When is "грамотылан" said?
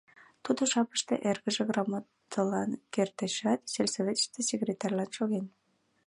1.69-2.71